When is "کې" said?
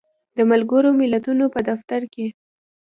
2.13-2.27